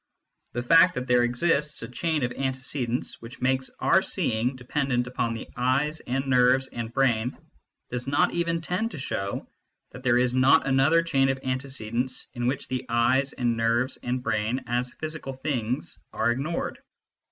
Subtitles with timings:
[0.53, 5.35] The fact that there exists a chain of antecedents which makes our seeing dependent upon
[5.35, 7.37] the eyes and nerves and brain
[7.91, 9.47] does not even tend to show
[9.91, 14.23] that there is not another chain of antecedents in which the eyes and nerves and
[14.23, 16.79] brain as physical things are ignored.